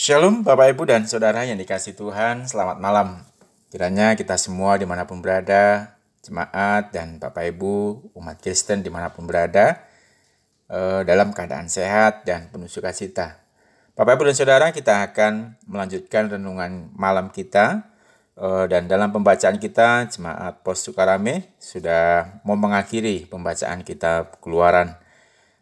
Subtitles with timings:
[0.00, 3.20] Shalom Bapak Ibu dan Saudara yang dikasih Tuhan, selamat malam.
[3.68, 5.92] Kiranya kita semua di mana pun berada,
[6.24, 9.76] jemaat dan Bapak Ibu, umat Kristen di mana pun berada,
[10.72, 13.44] eh, dalam keadaan sehat dan penuh sukacita.
[13.92, 17.84] Bapak Ibu dan Saudara, kita akan melanjutkan renungan malam kita.
[18.40, 24.96] Eh, dan dalam pembacaan kita, jemaat Pos Sukarame sudah mau mengakhiri pembacaan kitab keluaran.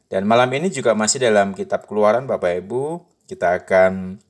[0.06, 4.24] Dan malam ini juga masih dalam kitab keluaran Bapak Ibu, kita akan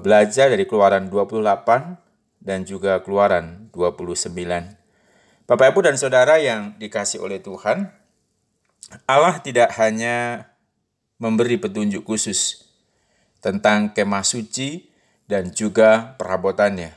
[0.00, 2.00] belajar dari keluaran 28
[2.42, 4.32] dan juga keluaran 29.
[5.46, 7.92] Bapak Ibu dan Saudara yang dikasih oleh Tuhan,
[9.04, 10.48] Allah tidak hanya
[11.20, 12.66] memberi petunjuk khusus
[13.42, 14.90] tentang kemah suci
[15.30, 16.94] dan juga perabotannya.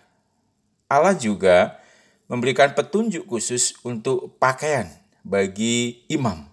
[0.90, 1.82] Allah juga
[2.26, 4.90] memberikan petunjuk khusus untuk pakaian
[5.26, 6.46] bagi imam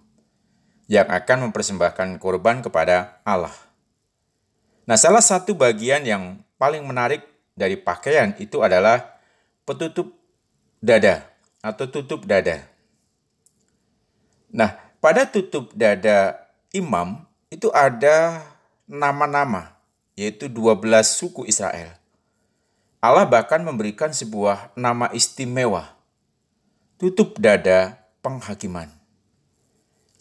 [0.88, 3.52] yang akan mempersembahkan korban kepada Allah.
[4.82, 7.22] Nah, salah satu bagian yang paling menarik
[7.54, 9.14] dari pakaian itu adalah
[9.62, 10.10] petutup
[10.82, 11.22] dada
[11.62, 12.66] atau tutup dada.
[14.50, 16.36] Nah, pada tutup dada
[16.74, 18.42] imam itu ada
[18.90, 19.78] nama-nama,
[20.18, 21.94] yaitu 12 suku Israel.
[23.02, 25.94] Allah bahkan memberikan sebuah nama istimewa,
[26.98, 28.90] tutup dada penghakiman.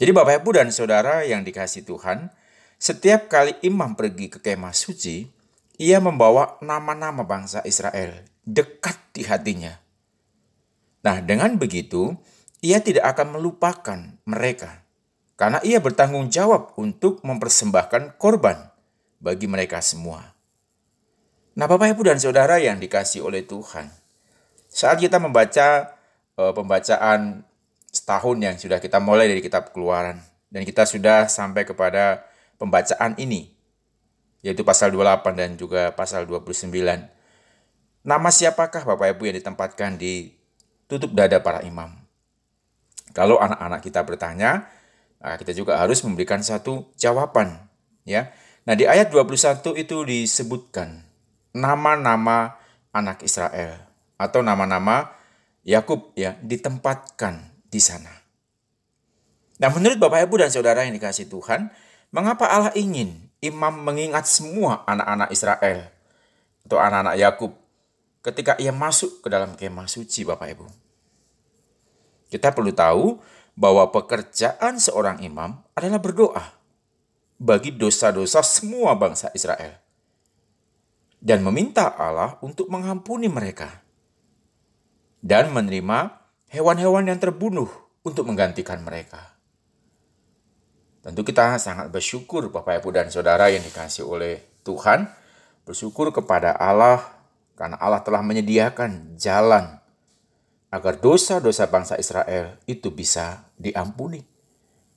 [0.02, 2.34] Jadi Bapak Ibu dan Saudara yang dikasih Tuhan,
[2.82, 5.30] setiap kali imam pergi ke kemah suci,
[5.78, 9.78] ia membawa nama-nama bangsa Israel dekat di hatinya.
[11.06, 12.18] Nah, dengan begitu,
[12.66, 14.82] ia tidak akan melupakan mereka
[15.38, 18.58] karena ia bertanggung jawab untuk mempersembahkan korban
[19.22, 20.34] bagi mereka semua.
[21.54, 23.94] Nah, Bapak Ibu dan Saudara yang dikasih oleh Tuhan,
[24.70, 25.98] saat kita membaca
[26.34, 27.46] uh, pembacaan
[27.94, 30.18] setahun yang sudah kita mulai dari kitab Keluaran
[30.50, 32.31] dan kita sudah sampai kepada
[32.62, 33.50] pembacaan ini,
[34.46, 36.70] yaitu pasal 28 dan juga pasal 29.
[38.06, 40.38] Nama siapakah Bapak Ibu yang ditempatkan di
[40.86, 41.90] tutup dada para imam?
[43.18, 44.70] Kalau anak-anak kita bertanya,
[45.18, 47.58] nah, kita juga harus memberikan satu jawaban.
[48.06, 48.30] ya.
[48.66, 51.02] Nah di ayat 21 itu disebutkan
[51.50, 52.62] nama-nama
[52.94, 53.90] anak Israel
[54.22, 55.10] atau nama-nama
[55.66, 58.22] Yakub ya ditempatkan di sana.
[59.58, 61.74] Nah menurut Bapak Ibu dan Saudara yang dikasih Tuhan,
[62.12, 65.88] Mengapa Allah ingin imam mengingat semua anak-anak Israel
[66.68, 67.52] atau anak-anak Yakub
[68.20, 70.68] ketika ia masuk ke dalam kemah suci Bapak Ibu?
[72.28, 73.16] Kita perlu tahu
[73.56, 76.44] bahwa pekerjaan seorang imam adalah berdoa
[77.40, 79.80] bagi dosa-dosa semua bangsa Israel
[81.24, 83.82] dan meminta Allah untuk mengampuni mereka
[85.24, 86.12] dan menerima
[86.52, 87.72] hewan-hewan yang terbunuh
[88.04, 89.41] untuk menggantikan mereka.
[91.02, 95.10] Tentu kita sangat bersyukur Bapak Ibu dan Saudara yang dikasih oleh Tuhan.
[95.66, 97.02] Bersyukur kepada Allah
[97.58, 99.82] karena Allah telah menyediakan jalan
[100.70, 104.22] agar dosa-dosa bangsa Israel itu bisa diampuni.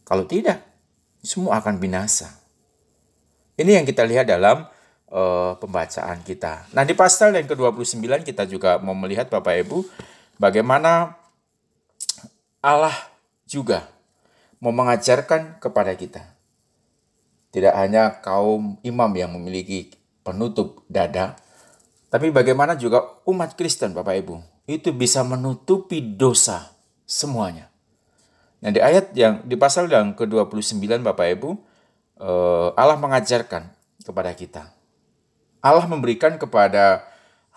[0.04, 0.60] Kalau tidak,
[1.24, 2.36] semua akan binasa.
[3.56, 4.68] Ini yang kita lihat dalam
[5.08, 6.68] uh, pembacaan kita.
[6.76, 9.88] Nah, di pasal yang ke-29 kita juga mau melihat Bapak Ibu
[10.36, 11.16] bagaimana
[12.60, 12.92] Allah
[13.48, 13.93] juga
[14.64, 16.24] mau mengajarkan kepada kita.
[17.52, 19.92] Tidak hanya kaum imam yang memiliki
[20.24, 21.36] penutup dada,
[22.08, 26.72] tapi bagaimana juga umat Kristen Bapak Ibu itu bisa menutupi dosa
[27.04, 27.68] semuanya.
[28.64, 31.50] Nah di ayat yang di pasal yang ke-29 Bapak Ibu
[32.24, 33.68] eh, Allah mengajarkan
[34.00, 34.72] kepada kita.
[35.60, 37.04] Allah memberikan kepada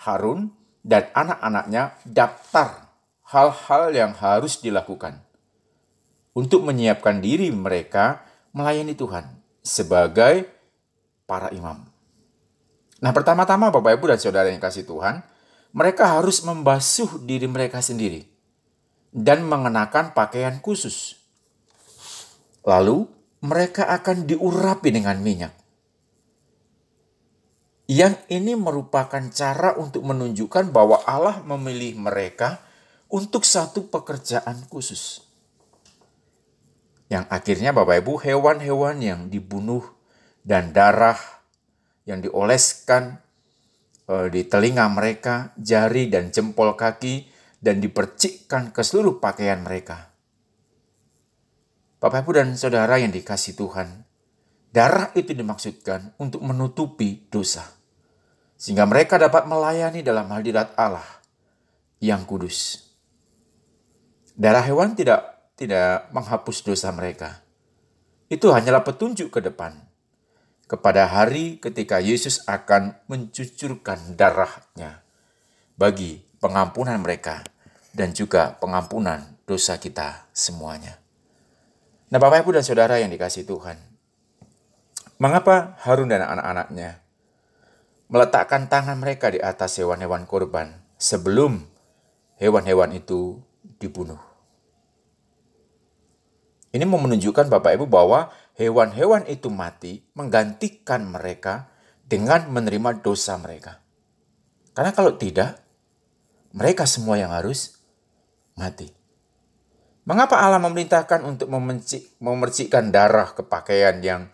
[0.03, 0.51] Harun
[0.83, 2.91] dan anak-anaknya daftar
[3.31, 5.26] hal-hal yang harus dilakukan
[6.37, 8.21] untuk menyiapkan diri mereka
[8.53, 9.25] melayani Tuhan
[9.65, 10.45] sebagai
[11.25, 11.81] para imam.
[13.01, 15.25] Nah, pertama-tama Bapak Ibu dan Saudara yang kasih Tuhan,
[15.73, 18.29] mereka harus membasuh diri mereka sendiri
[19.09, 21.17] dan mengenakan pakaian khusus.
[22.61, 23.09] Lalu,
[23.41, 25.53] mereka akan diurapi dengan minyak.
[27.87, 32.59] Yang ini merupakan cara untuk menunjukkan bahwa Allah memilih mereka
[33.07, 35.26] untuk satu pekerjaan khusus.
[37.07, 39.83] Yang akhirnya Bapak Ibu hewan-hewan yang dibunuh
[40.43, 41.19] dan darah
[42.03, 43.19] yang dioleskan
[44.07, 47.27] eh, di telinga mereka, jari dan jempol kaki
[47.63, 50.11] dan dipercikkan ke seluruh pakaian mereka.
[51.97, 54.05] Bapak Ibu dan Saudara yang dikasih Tuhan,
[54.69, 57.65] darah itu dimaksudkan untuk menutupi dosa.
[58.57, 61.05] Sehingga mereka dapat melayani dalam hadirat Allah
[61.97, 62.89] yang kudus.
[64.37, 67.41] Darah hewan tidak tidak menghapus dosa mereka.
[68.29, 69.87] Itu hanyalah petunjuk ke depan.
[70.67, 74.99] kepada hari ketika Yesus akan mencucurkan darahnya
[75.79, 77.41] bagi pengampunan mereka
[77.95, 80.99] dan juga pengampunan dosa kita semuanya.
[82.11, 83.79] Nah Bapak Ibu dan Saudara yang dikasih Tuhan,
[85.23, 86.99] mengapa Harun dan anak-anaknya
[88.11, 91.63] meletakkan tangan mereka di atas hewan-hewan korban sebelum
[92.43, 93.39] hewan-hewan itu
[93.79, 94.26] dibunuh?
[96.75, 101.71] Ini mau menunjukkan Bapak Ibu bahwa hewan-hewan itu mati menggantikan mereka
[102.03, 103.79] dengan menerima dosa mereka.
[104.75, 105.59] Karena kalau tidak,
[106.51, 107.79] mereka semua yang harus
[108.55, 108.91] mati.
[110.07, 114.31] Mengapa Allah memerintahkan untuk memercik, memercikkan darah ke pakaian yang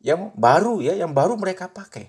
[0.00, 2.08] yang baru ya, yang baru mereka pakai?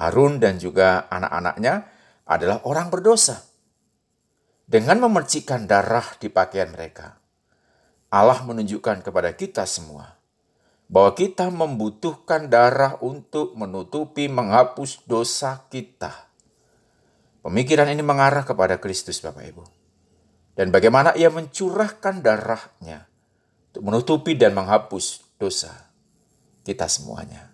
[0.00, 1.84] Harun dan juga anak-anaknya
[2.24, 3.44] adalah orang berdosa.
[4.64, 7.19] Dengan memercikkan darah di pakaian mereka,
[8.10, 10.18] Allah menunjukkan kepada kita semua
[10.90, 16.10] bahwa kita membutuhkan darah untuk menutupi, menghapus dosa kita.
[17.46, 19.64] Pemikiran ini mengarah kepada Kristus, Bapak Ibu.
[20.58, 23.06] Dan bagaimana ia mencurahkan darahnya
[23.70, 25.70] untuk menutupi dan menghapus dosa
[26.66, 27.48] kita semuanya.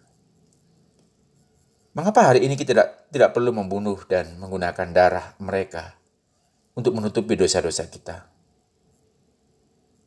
[1.92, 5.92] Mengapa hari ini kita tidak, tidak perlu membunuh dan menggunakan darah mereka
[6.72, 8.35] untuk menutupi dosa-dosa kita?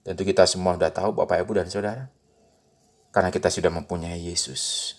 [0.03, 2.07] Tentu kita semua sudah tahu Bapak Ibu dan Saudara.
[3.09, 4.93] Karena kita sudah mempunyai Yesus.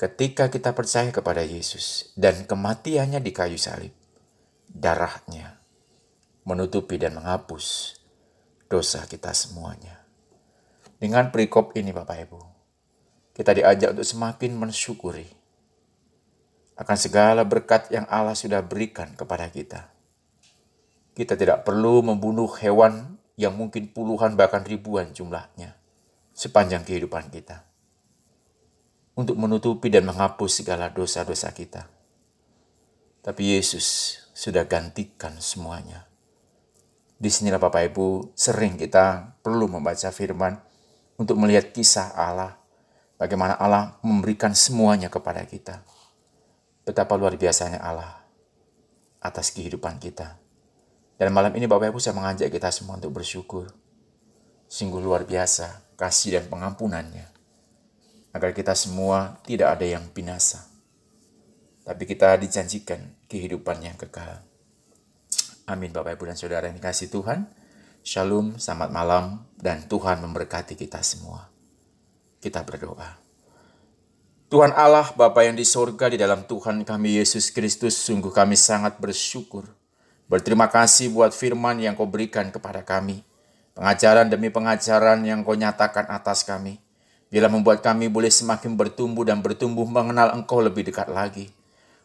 [0.00, 3.92] Ketika kita percaya kepada Yesus dan kematiannya di kayu salib,
[4.64, 5.60] darahnya
[6.48, 8.00] menutupi dan menghapus
[8.64, 10.00] dosa kita semuanya.
[10.96, 12.40] Dengan perikop ini Bapak Ibu,
[13.36, 15.28] kita diajak untuk semakin mensyukuri
[16.80, 19.92] akan segala berkat yang Allah sudah berikan kepada kita.
[21.12, 25.80] Kita tidak perlu membunuh hewan yang mungkin puluhan bahkan ribuan jumlahnya
[26.36, 27.64] sepanjang kehidupan kita.
[29.16, 31.88] Untuk menutupi dan menghapus segala dosa-dosa kita.
[33.20, 36.08] Tapi Yesus sudah gantikan semuanya.
[37.20, 40.56] Di sinilah Bapak Ibu sering kita perlu membaca firman
[41.20, 42.56] untuk melihat kisah Allah.
[43.20, 45.84] Bagaimana Allah memberikan semuanya kepada kita.
[46.88, 48.24] Betapa luar biasanya Allah
[49.20, 50.40] atas kehidupan kita.
[51.20, 53.68] Dan malam ini Bapak Ibu saya mengajak kita semua untuk bersyukur.
[54.72, 57.28] Sungguh luar biasa kasih dan pengampunannya.
[58.32, 60.64] Agar kita semua tidak ada yang binasa.
[61.84, 64.40] Tapi kita dijanjikan kehidupan yang kekal.
[65.68, 67.44] Amin Bapak Ibu dan Saudara yang dikasih Tuhan.
[68.00, 71.52] Shalom, selamat malam, dan Tuhan memberkati kita semua.
[72.40, 73.20] Kita berdoa.
[74.48, 78.96] Tuhan Allah, Bapa yang di sorga di dalam Tuhan kami Yesus Kristus, sungguh kami sangat
[78.96, 79.68] bersyukur
[80.30, 83.26] Berterima kasih buat firman yang kau berikan kepada kami.
[83.74, 86.78] Pengajaran demi pengajaran yang kau nyatakan atas kami.
[87.34, 91.50] Bila membuat kami boleh semakin bertumbuh dan bertumbuh mengenal engkau lebih dekat lagi.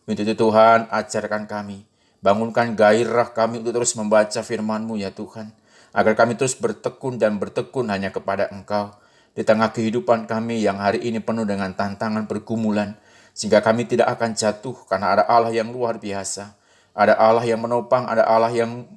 [0.09, 1.85] Untuk itu Tuhan, ajarkan kami.
[2.25, 5.53] Bangunkan gairah kami untuk terus membaca firman-Mu ya Tuhan.
[5.93, 8.89] Agar kami terus bertekun dan bertekun hanya kepada Engkau.
[9.37, 12.97] Di tengah kehidupan kami yang hari ini penuh dengan tantangan pergumulan.
[13.37, 16.64] Sehingga kami tidak akan jatuh karena ada Allah yang luar biasa
[16.95, 18.87] ada Allah yang menopang, ada Allah yang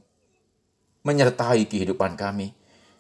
[1.02, 2.54] menyertai kehidupan kami.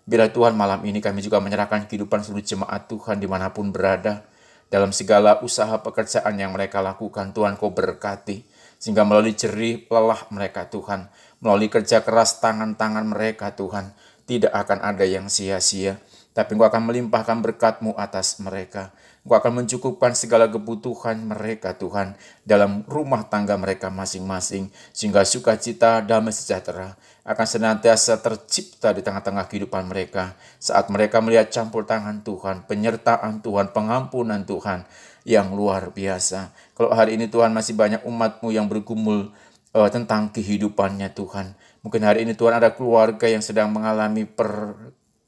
[0.08, 4.26] Bila Tuhan malam ini kami juga menyerahkan kehidupan seluruh jemaat Tuhan di mana pun berada.
[4.68, 8.44] Dalam segala usaha pekerjaan yang mereka lakukan, Tuhan kau berkati.
[8.76, 11.08] Sehingga melalui jerih lelah mereka Tuhan,
[11.40, 13.96] melalui kerja keras tangan-tangan mereka Tuhan,
[14.28, 15.98] tidak akan ada yang sia-sia.
[16.36, 18.94] Tapi Engkau akan melimpahkan berkat-Mu atas mereka.
[19.26, 22.14] Engkau akan mencukupkan segala kebutuhan mereka Tuhan
[22.46, 26.96] dalam rumah tangga mereka masing-masing sehingga sukacita damai sejahtera
[27.28, 33.76] akan senantiasa tercipta di tengah-tengah kehidupan mereka saat mereka melihat campur tangan Tuhan, penyertaan Tuhan,
[33.76, 34.88] pengampunan Tuhan
[35.28, 36.56] yang luar biasa.
[36.72, 39.28] Kalau hari ini Tuhan masih banyak umatmu yang bergumul
[39.76, 41.52] uh, tentang kehidupannya Tuhan.
[41.84, 44.24] Mungkin hari ini Tuhan ada keluarga yang sedang mengalami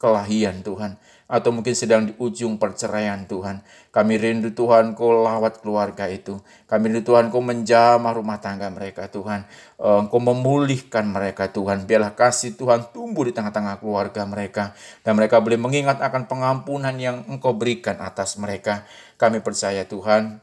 [0.00, 0.96] perkelahian Tuhan
[1.28, 3.60] atau mungkin sedang di ujung perceraian Tuhan.
[3.92, 6.40] Kami rindu Tuhan kau lawat keluarga itu.
[6.64, 9.44] Kami rindu Tuhan kau menjamah rumah tangga mereka Tuhan.
[9.76, 11.84] Engkau memulihkan mereka Tuhan.
[11.84, 14.72] Biarlah kasih Tuhan tumbuh di tengah-tengah keluarga mereka.
[15.04, 18.88] Dan mereka boleh mengingat akan pengampunan yang engkau berikan atas mereka.
[19.20, 20.40] Kami percaya Tuhan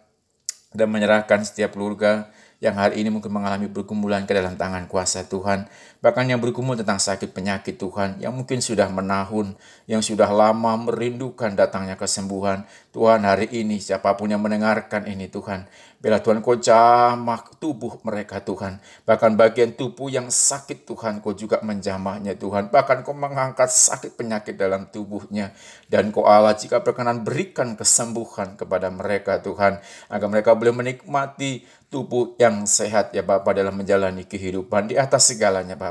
[0.72, 5.70] dan menyerahkan setiap keluarga yang hari ini mungkin mengalami pergumulan ke dalam tangan kuasa Tuhan.
[5.98, 9.58] Bahkan yang bergumul tentang sakit penyakit Tuhan, yang mungkin sudah menahun,
[9.90, 12.70] yang sudah lama merindukan datangnya kesembuhan.
[12.94, 15.66] Tuhan hari ini siapa pun yang mendengarkan ini Tuhan,
[15.98, 18.78] Bila Tuhan kau jamah tubuh mereka Tuhan.
[19.10, 22.70] Bahkan bagian tubuh yang sakit Tuhan kau juga menjamahnya Tuhan.
[22.70, 25.58] Bahkan kau mengangkat sakit penyakit dalam tubuhnya.
[25.90, 29.82] Dan kau Allah jika berkenan berikan kesembuhan kepada mereka Tuhan.
[30.14, 35.74] Agar mereka boleh menikmati tubuh yang sehat ya Bapak dalam menjalani kehidupan di atas segalanya
[35.74, 35.87] Bapak.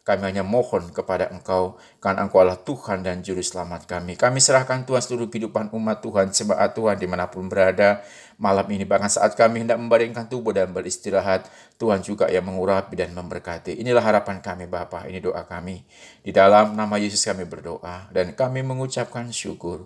[0.00, 4.18] Kami hanya mohon kepada Engkau, karena Engkau adalah Tuhan dan Juru Selamat kami.
[4.18, 8.02] Kami serahkan Tuhan seluruh kehidupan umat Tuhan, sembah Tuhan di mana pun berada.
[8.40, 13.12] Malam ini, bahkan saat kami hendak membaringkan tubuh dan beristirahat, Tuhan juga yang mengurapi dan
[13.12, 13.76] memberkati.
[13.76, 15.84] Inilah harapan kami Bapa, ini doa kami.
[16.24, 19.84] Di dalam nama Yesus kami berdoa, dan kami mengucapkan syukur.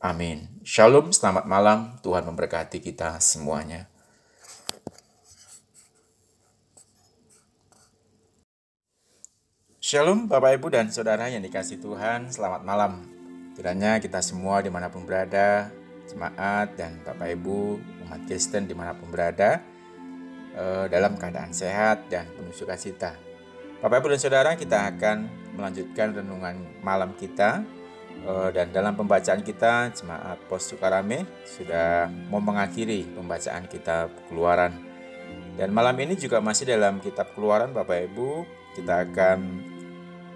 [0.00, 0.48] Amin.
[0.64, 2.00] Shalom, selamat malam.
[2.00, 3.91] Tuhan memberkati kita semuanya.
[9.92, 13.04] Shalom Bapak Ibu dan Saudara yang dikasih Tuhan, selamat malam.
[13.52, 15.68] Kiranya kita semua di mana pun berada,
[16.08, 17.76] jemaat dan Bapak Ibu,
[18.08, 19.60] umat Kristen di mana pun berada,
[20.56, 23.20] eh, dalam keadaan sehat dan penuh sukacita.
[23.84, 25.28] Bapak Ibu dan Saudara, kita akan
[25.60, 27.60] melanjutkan renungan malam kita
[28.16, 34.72] eh, dan dalam pembacaan kita jemaat Pos Sukarame sudah mau mengakhiri pembacaan kitab Keluaran.
[35.60, 39.68] Dan malam ini juga masih dalam kitab Keluaran Bapak Ibu, kita akan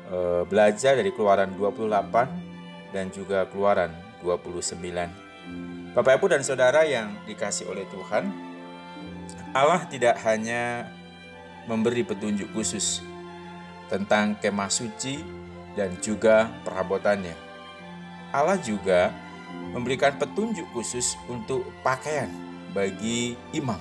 [0.06, 2.30] Eh, belajar dari keluaran 28
[2.94, 3.90] dan juga keluaran
[4.22, 5.10] 29.
[5.98, 8.30] Bapak Ibu dan Saudara yang dikasih oleh Tuhan,
[9.50, 10.86] Allah tidak hanya
[11.66, 13.02] memberi petunjuk khusus
[13.90, 15.26] tentang kemah suci
[15.75, 17.34] dan juga perabotannya.
[18.30, 19.10] Allah juga
[19.75, 22.30] memberikan petunjuk khusus untuk pakaian
[22.70, 23.80] bagi imam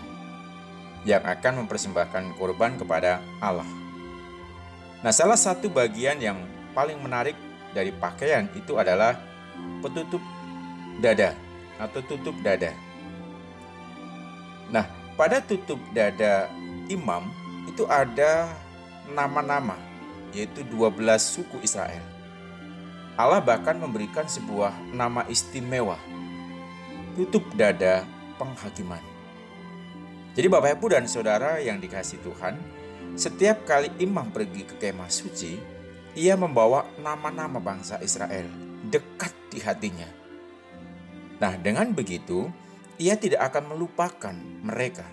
[1.05, 3.84] yang akan mempersembahkan korban kepada Allah.
[5.05, 6.41] Nah, salah satu bagian yang
[6.73, 7.37] paling menarik
[7.77, 9.13] dari pakaian itu adalah
[9.85, 10.17] petutup
[10.97, 11.37] dada
[11.77, 12.73] atau tutup dada.
[14.73, 16.49] Nah, pada tutup dada
[16.89, 17.29] imam
[17.69, 18.49] itu ada
[19.05, 19.77] nama-nama,
[20.33, 22.01] yaitu 12 suku Israel.
[23.13, 26.01] Allah bahkan memberikan sebuah nama istimewa,
[27.13, 28.09] tutup dada
[28.41, 29.05] penghakiman.
[30.33, 32.57] Jadi Bapak Ibu dan Saudara yang dikasih Tuhan,
[33.15, 35.55] setiap kali imam pergi ke kemah suci,
[36.19, 38.47] ia membawa nama-nama bangsa Israel
[38.91, 40.07] dekat di hatinya.
[41.39, 42.47] Nah, dengan begitu,
[42.99, 45.07] ia tidak akan melupakan mereka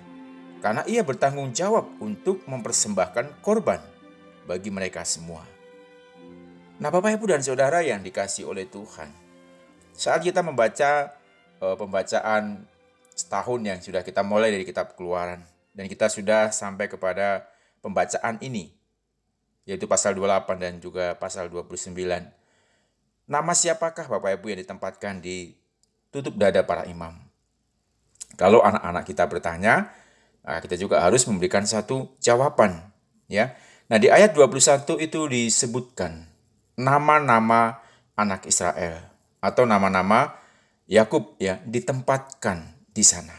[0.62, 3.82] karena ia bertanggung jawab untuk mempersembahkan korban
[4.46, 5.42] bagi mereka semua.
[6.78, 9.10] Nah, Bapak Ibu dan Saudara yang dikasih oleh Tuhan,
[9.94, 11.14] saat kita membaca
[11.62, 12.66] uh, pembacaan
[13.14, 15.42] setahun yang sudah kita mulai dari kitab Keluaran
[15.74, 17.51] dan kita sudah sampai kepada
[17.82, 18.70] pembacaan ini,
[19.66, 21.92] yaitu pasal 28 dan juga pasal 29.
[23.26, 25.58] Nama siapakah Bapak Ibu yang ditempatkan di
[26.14, 27.18] tutup dada para imam?
[28.38, 29.92] Kalau anak-anak kita bertanya,
[30.42, 32.80] kita juga harus memberikan satu jawaban.
[33.28, 33.54] ya.
[33.92, 36.26] Nah di ayat 21 itu disebutkan
[36.80, 37.84] nama-nama
[38.16, 39.04] anak Israel
[39.44, 40.32] atau nama-nama
[40.88, 43.36] Yakub ya ditempatkan di sana.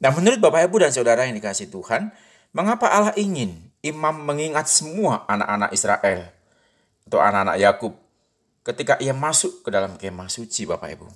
[0.00, 2.14] Nah menurut Bapak Ibu dan Saudara yang dikasih Tuhan,
[2.50, 6.34] Mengapa Allah ingin imam mengingat semua anak-anak Israel
[7.06, 7.94] atau anak-anak Yakub
[8.66, 11.06] ketika ia masuk ke dalam kemah suci Bapak Ibu?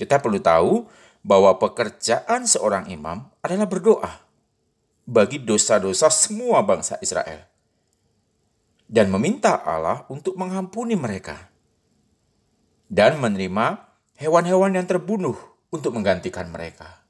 [0.00, 0.88] Kita perlu tahu
[1.20, 4.12] bahwa pekerjaan seorang imam adalah berdoa
[5.04, 7.44] bagi dosa-dosa semua bangsa Israel
[8.86, 11.52] dan meminta Allah untuk mengampuni mereka
[12.86, 13.82] dan menerima
[14.16, 15.36] hewan-hewan yang terbunuh
[15.68, 17.05] untuk menggantikan mereka.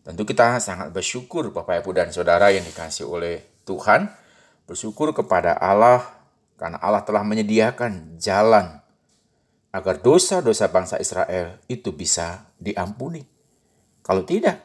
[0.00, 4.08] Tentu kita sangat bersyukur Bapak Ibu dan Saudara yang dikasih oleh Tuhan.
[4.64, 6.00] Bersyukur kepada Allah
[6.56, 8.80] karena Allah telah menyediakan jalan
[9.70, 13.22] agar dosa-dosa bangsa Israel itu bisa diampuni.
[14.00, 14.58] Kalau tidak,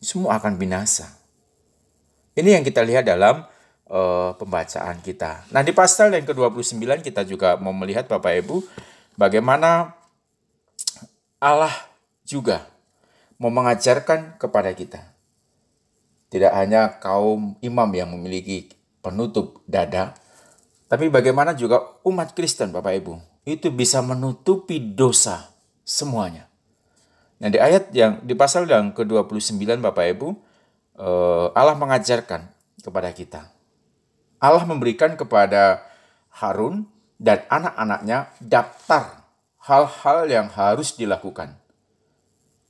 [0.00, 1.12] semua akan binasa.
[2.34, 3.44] Ini yang kita lihat dalam
[3.90, 5.44] uh, pembacaan kita.
[5.52, 8.64] Nah, di pasal yang ke-29 kita juga mau melihat Bapak Ibu
[9.18, 9.92] bagaimana
[11.36, 11.74] Allah
[12.24, 12.64] juga
[13.40, 15.00] mau mengajarkan kepada kita.
[16.28, 18.68] Tidak hanya kaum imam yang memiliki
[19.00, 20.12] penutup dada,
[20.86, 23.14] tapi bagaimana juga umat Kristen Bapak Ibu
[23.48, 25.48] itu bisa menutupi dosa
[25.80, 26.46] semuanya.
[27.40, 30.28] Nah di ayat yang di pasal yang ke-29 Bapak Ibu
[31.00, 32.44] eh, Allah mengajarkan
[32.84, 33.48] kepada kita.
[34.36, 35.84] Allah memberikan kepada
[36.36, 36.84] Harun
[37.16, 39.24] dan anak-anaknya daftar
[39.64, 41.59] hal-hal yang harus dilakukan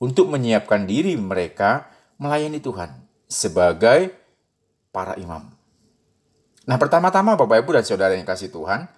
[0.01, 2.91] untuk menyiapkan diri mereka melayani Tuhan
[3.29, 4.11] sebagai
[4.91, 5.53] para imam.
[6.67, 8.89] Nah, pertama-tama Bapak Ibu dan Saudara yang kasih Tuhan,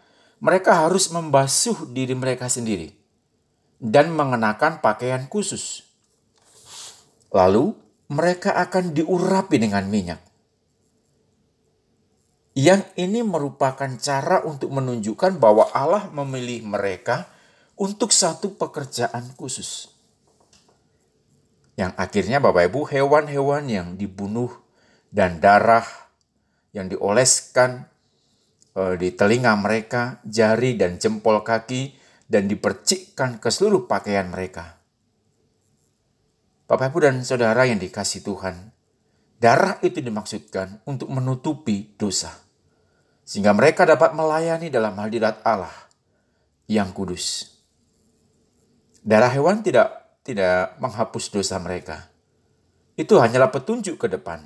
[0.42, 2.94] mereka harus membasuh diri mereka sendiri
[3.82, 5.86] dan mengenakan pakaian khusus.
[7.34, 7.74] Lalu,
[8.10, 10.20] mereka akan diurapi dengan minyak.
[12.52, 17.24] Yang ini merupakan cara untuk menunjukkan bahwa Allah memilih mereka
[17.80, 19.91] untuk satu pekerjaan khusus.
[21.76, 24.52] Yang akhirnya Bapak Ibu hewan-hewan yang dibunuh
[25.08, 25.84] dan darah
[26.72, 27.88] yang dioleskan
[28.76, 31.96] eh, di telinga mereka, jari dan jempol kaki
[32.28, 34.80] dan dipercikkan ke seluruh pakaian mereka.
[36.68, 38.72] Bapak Ibu dan Saudara yang dikasih Tuhan,
[39.36, 42.32] darah itu dimaksudkan untuk menutupi dosa.
[43.28, 45.72] Sehingga mereka dapat melayani dalam hadirat Allah
[46.64, 47.52] yang kudus.
[49.04, 52.10] Darah hewan tidak tidak menghapus dosa mereka.
[52.94, 54.42] Itu hanyalah petunjuk ke depan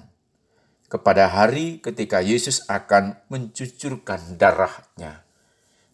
[0.87, 5.26] kepada hari ketika Yesus akan mencucurkan darahnya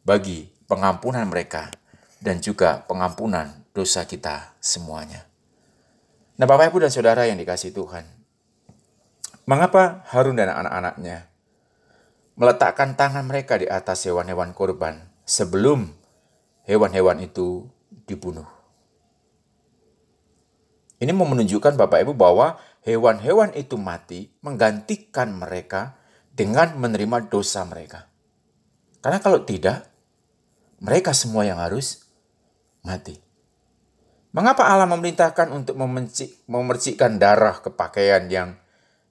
[0.05, 1.73] bagi pengampunan mereka
[2.23, 5.27] dan juga pengampunan dosa kita semuanya.
[6.39, 8.05] Nah Bapak Ibu dan Saudara yang dikasih Tuhan,
[9.49, 11.29] mengapa Harun dan anak-anaknya
[12.37, 15.93] meletakkan tangan mereka di atas hewan-hewan korban sebelum
[16.69, 17.69] hewan-hewan itu
[18.07, 18.62] dibunuh?
[21.03, 25.99] Ini mau menunjukkan Bapak Ibu bahwa hewan-hewan itu mati menggantikan mereka
[26.31, 28.07] dengan menerima dosa mereka.
[29.03, 29.91] Karena kalau tidak,
[30.79, 32.07] mereka semua yang harus
[32.87, 33.19] mati.
[34.31, 38.55] Mengapa Allah memerintahkan untuk memercik, memercikkan darah ke pakaian yang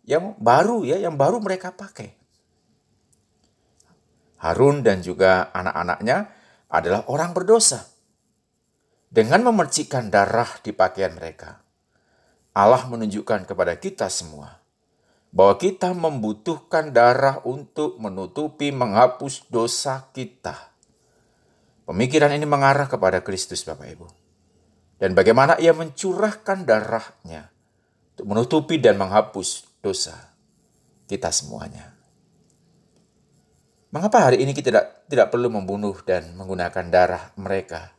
[0.08, 2.16] yang baru ya, yang baru mereka pakai?
[4.40, 6.18] Harun dan juga anak-anaknya
[6.72, 7.84] adalah orang berdosa.
[9.12, 11.62] Dengan memercikkan darah di pakaian mereka,
[12.52, 14.60] Allah menunjukkan kepada kita semua
[15.32, 20.76] bahwa kita membutuhkan darah untuk menutupi, menghapus dosa kita.
[21.88, 24.08] Pemikiran ini mengarah kepada Kristus, Bapak Ibu.
[25.00, 27.50] Dan bagaimana ia mencurahkan darahnya
[28.14, 30.14] untuk menutupi dan menghapus dosa
[31.08, 31.96] kita semuanya.
[33.92, 37.92] Mengapa hari ini kita tidak, tidak perlu membunuh dan menggunakan darah mereka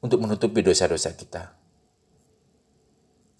[0.00, 1.59] untuk menutupi dosa-dosa kita?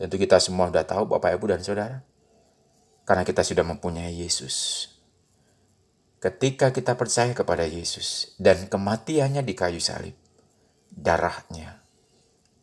[0.01, 2.01] Tentu kita semua sudah tahu Bapak Ibu dan Saudara.
[3.05, 4.89] Karena kita sudah mempunyai Yesus.
[6.25, 10.17] Ketika kita percaya kepada Yesus dan kematiannya di kayu salib,
[10.89, 11.85] darahnya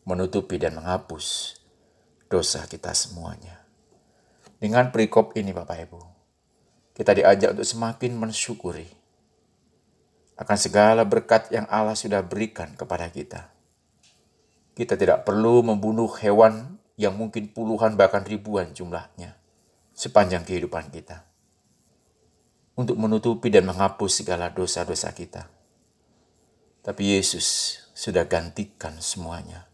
[0.02, 1.58] menutupi dan menghapus
[2.26, 3.62] dosa kita semuanya.
[4.58, 6.00] Dengan perikop ini Bapak Ibu,
[6.98, 8.90] kita diajak untuk semakin mensyukuri
[10.38, 13.50] akan segala berkat yang Allah sudah berikan kepada kita.
[14.74, 19.38] Kita tidak perlu membunuh hewan yang mungkin puluhan bahkan ribuan jumlahnya
[19.94, 21.26] sepanjang kehidupan kita.
[22.78, 25.50] Untuk menutupi dan menghapus segala dosa-dosa kita.
[26.82, 29.66] Tapi Yesus sudah gantikan semuanya.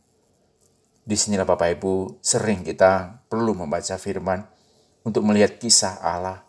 [1.05, 4.41] Di sinilah Bapak Ibu sering kita perlu membaca firman
[5.05, 6.41] untuk melihat kisah Allah.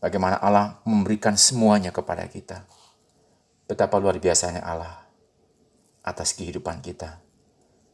[0.00, 2.64] Bagaimana Allah memberikan semuanya kepada kita.
[3.68, 5.04] Betapa luar biasanya Allah
[6.00, 7.20] atas kehidupan kita.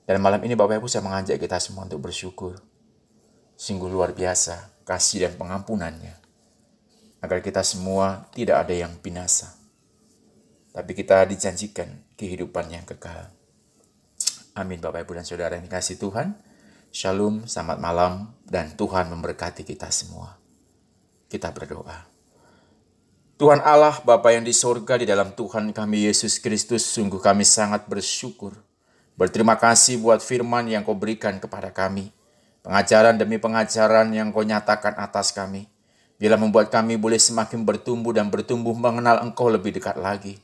[0.06, 2.62] Dan malam ini Bapak Ibu saya mengajak kita semua untuk bersyukur.
[3.58, 6.14] Sungguh luar biasa kasih dan pengampunannya.
[7.18, 9.58] Agar kita semua tidak ada yang binasa.
[10.70, 13.34] Tapi kita dijanjikan kehidupan yang kekal.
[14.54, 16.38] Amin Bapak Ibu dan Saudara yang dikasih Tuhan.
[16.94, 20.38] Shalom, selamat malam, dan Tuhan memberkati kita semua.
[21.26, 22.06] Kita berdoa.
[23.36, 27.84] Tuhan Allah, Bapa yang di sorga, di dalam Tuhan kami Yesus Kristus, sungguh kami sangat
[27.84, 28.65] bersyukur
[29.16, 32.12] Berterima kasih buat firman yang kau berikan kepada kami.
[32.60, 35.72] Pengajaran demi pengajaran yang kau nyatakan atas kami.
[36.20, 40.36] Bila membuat kami boleh semakin bertumbuh dan bertumbuh mengenal engkau lebih dekat lagi.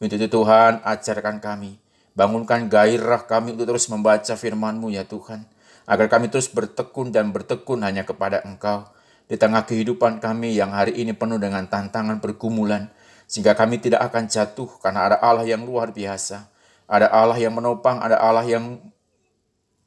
[0.00, 1.76] Untuk itu Tuhan, ajarkan kami.
[2.16, 5.44] Bangunkan gairah kami untuk terus membaca firman-Mu ya Tuhan.
[5.84, 8.88] Agar kami terus bertekun dan bertekun hanya kepada Engkau.
[9.28, 12.88] Di tengah kehidupan kami yang hari ini penuh dengan tantangan pergumulan.
[13.28, 16.55] Sehingga kami tidak akan jatuh karena ada Allah yang luar biasa
[16.86, 18.78] ada Allah yang menopang, ada Allah yang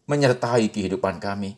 [0.07, 1.55] menyertai kehidupan kami.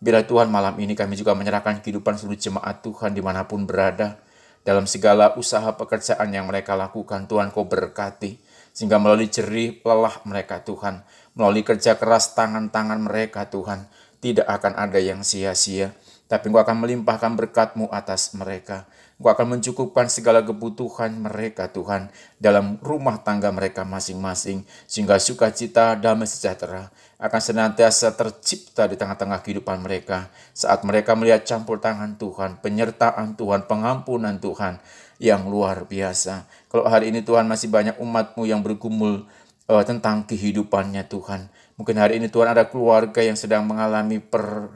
[0.00, 4.18] Bila Tuhan malam ini kami juga menyerahkan kehidupan seluruh jemaat Tuhan di mana pun berada.
[4.60, 8.40] Dalam segala usaha pekerjaan yang mereka lakukan, Tuhan kau berkati.
[8.70, 11.02] Sehingga melalui jerih lelah mereka Tuhan,
[11.34, 15.96] melalui kerja keras tangan-tangan mereka Tuhan, tidak akan ada yang sia-sia.
[16.30, 18.86] Tapi Engkau akan melimpahkan berkat-Mu atas mereka.
[19.18, 24.62] Engkau akan mencukupkan segala kebutuhan mereka Tuhan dalam rumah tangga mereka masing-masing.
[24.86, 30.32] Sehingga sukacita, damai sejahtera akan senantiasa tercipta di tengah-tengah kehidupan mereka.
[30.56, 34.80] Saat mereka melihat campur tangan Tuhan, penyertaan Tuhan, pengampunan Tuhan
[35.20, 36.48] yang luar biasa.
[36.72, 39.28] Kalau hari ini Tuhan masih banyak umat-Mu yang bergumul
[39.68, 41.52] uh, tentang kehidupannya Tuhan.
[41.80, 44.68] Mungkin hari ini Tuhan ada keluarga yang sedang mengalami per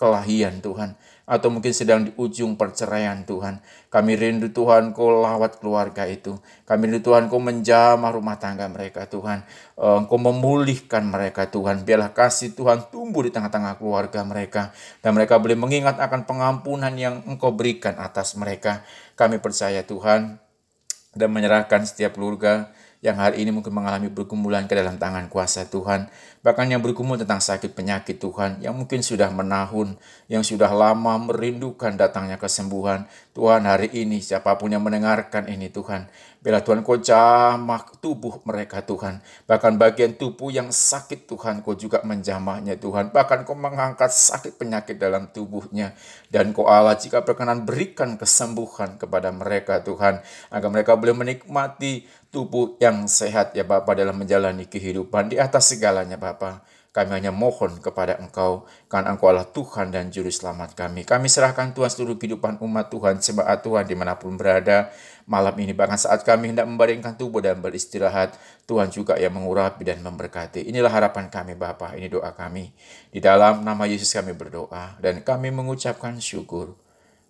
[0.00, 0.96] kelahian Tuhan.
[1.28, 3.60] Atau mungkin sedang di ujung perceraian Tuhan.
[3.92, 6.40] Kami rindu Tuhan kau lawat keluarga itu.
[6.64, 9.44] Kami rindu Tuhan kau menjamah rumah tangga mereka Tuhan.
[9.76, 11.84] Engkau memulihkan mereka Tuhan.
[11.84, 14.72] Biarlah kasih Tuhan tumbuh di tengah-tengah keluarga mereka.
[15.04, 18.80] Dan mereka boleh mengingat akan pengampunan yang engkau berikan atas mereka.
[19.12, 20.40] Kami percaya Tuhan
[21.12, 22.72] dan menyerahkan setiap keluarga
[23.04, 26.08] yang hari ini mungkin mengalami bergumulan ke dalam tangan kuasa Tuhan.
[26.40, 29.98] Bahkan yang bergumul tentang sakit penyakit Tuhan, yang mungkin sudah menahun,
[30.30, 33.04] yang sudah lama merindukan datangnya kesembuhan.
[33.36, 36.08] Tuhan hari ini siapa pun yang mendengarkan ini Tuhan,
[36.46, 39.18] Bila Tuhan kau jamah tubuh mereka Tuhan.
[39.50, 43.10] Bahkan bagian tubuh yang sakit Tuhan kau juga menjamahnya Tuhan.
[43.10, 45.98] Bahkan kau mengangkat sakit penyakit dalam tubuhnya.
[46.30, 50.22] Dan kau Allah jika berkenan berikan kesembuhan kepada mereka Tuhan.
[50.54, 56.14] Agar mereka boleh menikmati tubuh yang sehat ya Bapak dalam menjalani kehidupan di atas segalanya
[56.14, 56.75] Bapak.
[56.96, 61.04] Kami hanya mohon kepada Engkau, karena Engkau adalah Tuhan dan Juru Selamat kami.
[61.04, 64.88] Kami serahkan Tuhan seluruh kehidupan umat Tuhan, jemaat Tuhan di mana pun berada.
[65.28, 70.00] Malam ini, bahkan saat kami hendak membaringkan tubuh dan beristirahat, Tuhan juga yang mengurapi dan
[70.00, 70.64] memberkati.
[70.64, 72.72] Inilah harapan kami Bapa, ini doa kami.
[73.12, 76.80] Di dalam nama Yesus kami berdoa, dan kami mengucapkan syukur.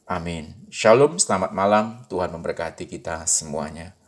[0.07, 0.55] Amin.
[0.70, 2.07] Shalom, selamat malam.
[2.07, 3.98] Tuhan memberkati kita semuanya.